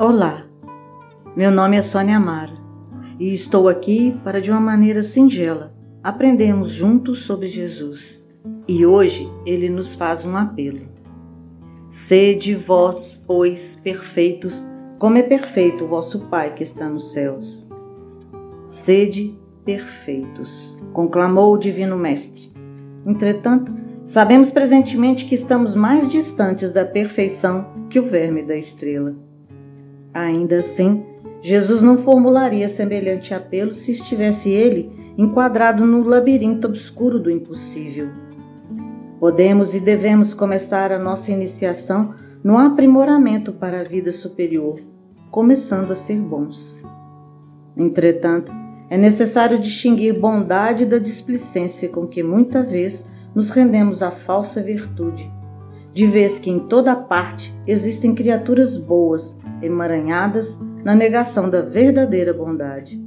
[0.00, 0.44] Olá,
[1.34, 2.52] meu nome é Sônia Amara
[3.18, 5.74] e estou aqui para, de uma maneira singela,
[6.04, 8.24] aprendermos juntos sobre Jesus.
[8.68, 10.86] E hoje ele nos faz um apelo.
[11.90, 14.64] Sede vós, pois, perfeitos,
[15.00, 17.68] como é perfeito o vosso Pai que está nos céus.
[18.68, 22.52] Sede perfeitos, conclamou o Divino Mestre.
[23.04, 23.74] Entretanto,
[24.04, 29.26] sabemos presentemente que estamos mais distantes da perfeição que o verme da estrela.
[30.12, 31.04] Ainda assim,
[31.40, 38.08] Jesus não formularia semelhante apelo se estivesse ele enquadrado no labirinto obscuro do impossível.
[39.20, 44.80] Podemos e devemos começar a nossa iniciação no aprimoramento para a vida superior,
[45.30, 46.84] começando a ser bons.
[47.76, 48.52] Entretanto,
[48.88, 55.37] é necessário distinguir bondade da displicência com que muita vez nos rendemos à falsa virtude
[55.98, 63.02] de vez que em toda parte existem criaturas boas, emaranhadas na negação da verdadeira bondade.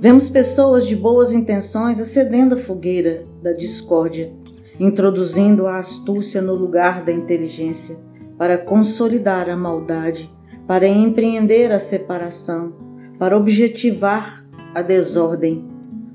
[0.00, 4.32] Vemos pessoas de boas intenções acedendo à fogueira da discórdia,
[4.80, 7.96] introduzindo a astúcia no lugar da inteligência
[8.36, 10.28] para consolidar a maldade,
[10.66, 12.74] para empreender a separação,
[13.16, 14.44] para objetivar
[14.74, 15.68] a desordem,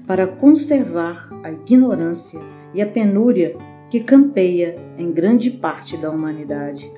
[0.05, 2.41] para conservar a ignorância
[2.73, 3.53] e a penúria
[3.89, 6.91] que campeia em grande parte da humanidade.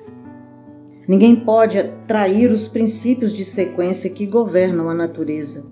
[1.06, 5.66] Ninguém pode trair os princípios de sequência que governam a natureza,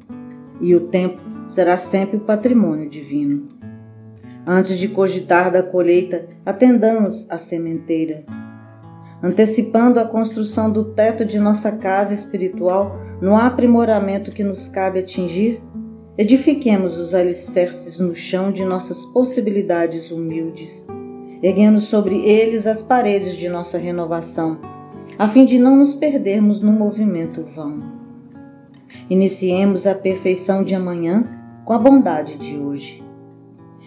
[0.61, 3.49] e o tempo será sempre o patrimônio divino.
[4.47, 8.25] Antes de cogitar da colheita, atendamos à sementeira.
[9.23, 15.61] Antecipando a construção do teto de nossa casa espiritual no aprimoramento que nos cabe atingir,
[16.17, 20.87] edifiquemos os alicerces no chão de nossas possibilidades humildes
[21.43, 24.59] erguendo sobre eles as paredes de nossa renovação,
[25.19, 27.83] a fim de não nos perdermos no movimento vão.
[29.11, 31.29] Iniciemos a perfeição de amanhã
[31.65, 33.03] com a bondade de hoje.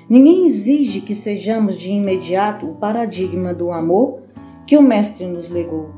[0.10, 4.20] Ninguém exige que sejamos de imediato o paradigma do amor
[4.68, 5.90] que o Mestre nos legou,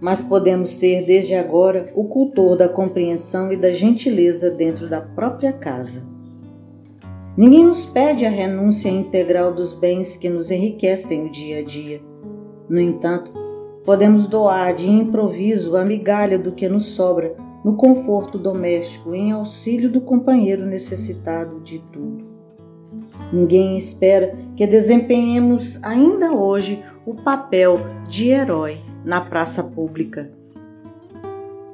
[0.00, 5.52] mas podemos ser desde agora o cultor da compreensão e da gentileza dentro da própria
[5.52, 6.13] casa.
[7.36, 12.00] Ninguém nos pede a renúncia integral dos bens que nos enriquecem o dia a dia.
[12.68, 13.32] No entanto,
[13.84, 17.34] podemos doar de improviso a migalha do que nos sobra
[17.64, 22.24] no conforto doméstico em auxílio do companheiro necessitado de tudo.
[23.32, 30.30] Ninguém espera que desempenhemos ainda hoje o papel de herói na praça pública.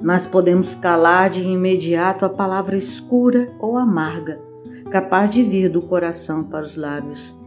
[0.01, 4.49] Mas podemos calar de imediato a palavra escura ou amarga
[4.91, 7.39] capaz de vir do coração para os lábios.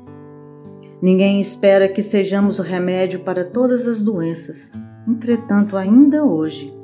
[1.00, 4.72] Ninguém espera que sejamos o remédio para todas as doenças,
[5.06, 6.74] entretanto, ainda hoje,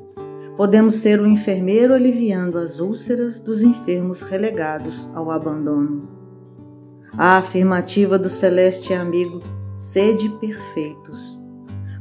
[0.59, 6.07] podemos ser o enfermeiro aliviando as úlceras dos enfermos relegados ao abandono.
[7.17, 9.41] A afirmativa do celeste amigo,
[9.75, 11.43] sede perfeitos,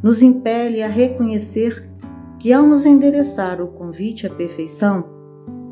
[0.03, 1.89] nos impele a reconhecer
[2.37, 5.18] que, ao nos endereçar o convite à perfeição,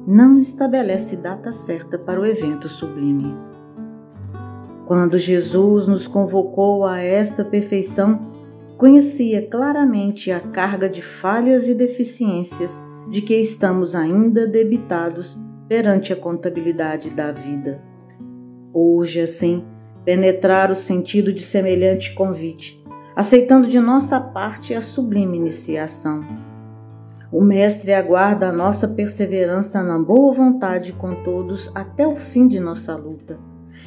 [0.08, 3.36] não estabelece data certa para o evento sublime.
[4.86, 8.32] Quando Jesus nos convocou a esta perfeição,
[8.78, 16.16] conhecia claramente a carga de falhas e deficiências de que estamos ainda debitados perante a
[16.16, 17.84] contabilidade da vida.
[18.74, 19.66] Hoje, assim,
[20.06, 22.82] penetrar o sentido de semelhante convite,
[23.14, 26.47] aceitando de nossa parte a sublime iniciação
[27.32, 32.60] o Mestre aguarda a nossa perseverança na boa vontade com todos até o fim de
[32.60, 33.38] nossa luta,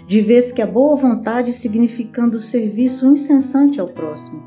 [0.07, 4.43] de vez que a boa vontade significando serviço incessante ao próximo.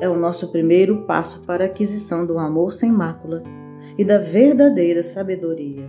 [0.00, 3.44] É o nosso primeiro passo para a aquisição do amor sem mácula
[3.96, 5.88] e da verdadeira sabedoria.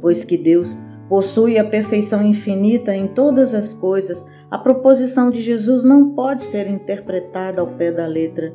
[0.00, 5.82] Pois que Deus possui a perfeição infinita em todas as coisas, a proposição de Jesus
[5.82, 8.54] não pode ser interpretada ao pé da letra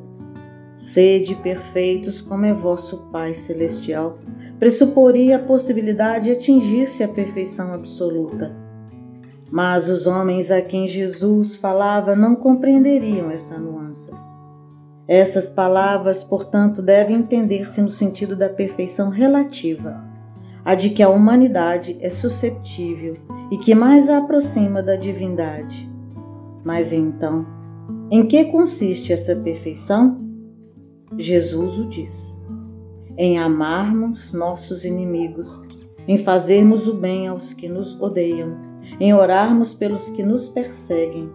[0.74, 4.18] Sede perfeitos como é vosso Pai Celestial,
[4.58, 8.56] pressuporia a possibilidade de atingir-se a perfeição absoluta.
[9.50, 14.10] Mas os homens a quem Jesus falava não compreenderiam essa nuance.
[15.06, 20.02] Essas palavras, portanto, devem entender-se no sentido da perfeição relativa,
[20.64, 23.18] a de que a humanidade é susceptível
[23.50, 25.90] e que mais a aproxima da divindade.
[26.64, 27.46] Mas então,
[28.10, 30.31] em que consiste essa perfeição?
[31.18, 32.42] Jesus o diz:
[33.16, 35.62] em amarmos nossos inimigos,
[36.08, 38.56] em fazermos o bem aos que nos odeiam,
[38.98, 41.30] em orarmos pelos que nos perseguem.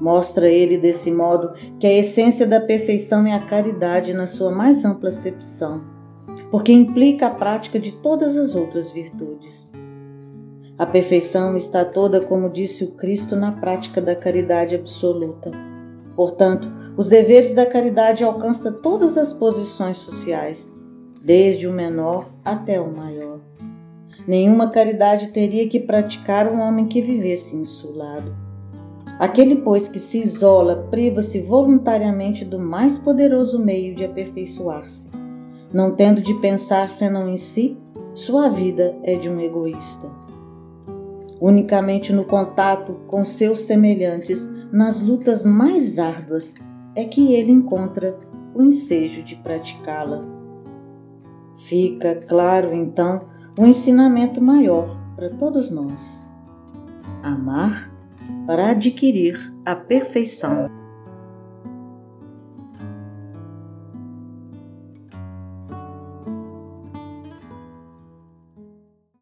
[0.00, 4.84] Mostra ele desse modo que a essência da perfeição é a caridade na sua mais
[4.84, 5.84] ampla acepção,
[6.50, 9.72] porque implica a prática de todas as outras virtudes.
[10.78, 15.50] A perfeição está toda, como disse o Cristo, na prática da caridade absoluta.
[16.16, 16.70] Portanto,
[17.00, 20.70] os deveres da caridade alcançam todas as posições sociais,
[21.24, 23.40] desde o menor até o maior.
[24.28, 28.36] Nenhuma caridade teria que praticar um homem que vivesse insulado.
[29.18, 35.10] Aquele, pois, que se isola, priva-se voluntariamente do mais poderoso meio de aperfeiçoar-se.
[35.72, 37.78] Não tendo de pensar senão em si,
[38.12, 40.06] sua vida é de um egoísta.
[41.40, 46.56] Unicamente no contato com seus semelhantes, nas lutas mais árduas,
[46.94, 48.18] é que ele encontra
[48.54, 50.24] o ensejo de praticá-la.
[51.56, 53.26] Fica claro, então,
[53.58, 56.30] o ensinamento maior para todos nós:
[57.22, 57.92] amar
[58.46, 60.79] para adquirir a perfeição.